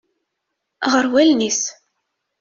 [0.91, 1.61] Ɣer wallen-is.